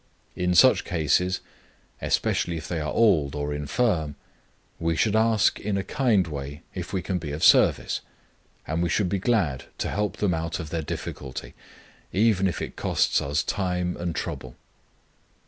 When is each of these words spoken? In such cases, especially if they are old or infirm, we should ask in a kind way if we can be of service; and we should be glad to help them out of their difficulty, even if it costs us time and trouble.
In 0.35 0.55
such 0.55 0.83
cases, 0.83 1.41
especially 2.01 2.57
if 2.57 2.67
they 2.67 2.79
are 2.81 2.91
old 2.91 3.35
or 3.35 3.53
infirm, 3.53 4.15
we 4.79 4.95
should 4.95 5.15
ask 5.15 5.59
in 5.59 5.77
a 5.77 5.83
kind 5.83 6.25
way 6.25 6.63
if 6.73 6.91
we 6.91 7.03
can 7.03 7.19
be 7.19 7.31
of 7.31 7.43
service; 7.43 8.01
and 8.65 8.81
we 8.81 8.89
should 8.89 9.09
be 9.09 9.19
glad 9.19 9.65
to 9.77 9.89
help 9.91 10.17
them 10.17 10.33
out 10.33 10.59
of 10.59 10.71
their 10.71 10.81
difficulty, 10.81 11.53
even 12.11 12.47
if 12.47 12.63
it 12.63 12.75
costs 12.75 13.21
us 13.21 13.43
time 13.43 13.95
and 13.95 14.15
trouble. 14.15 14.55